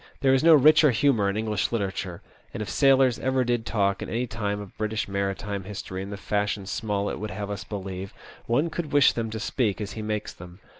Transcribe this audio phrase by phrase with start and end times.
[0.21, 2.23] There is no richer humour in English literature,
[2.55, 6.17] and if sailors ever did talk in any time of British maritime history in the
[6.17, 8.11] fashion Smollett would have us believe,
[8.47, 10.59] one would wish them to speak as he makes them.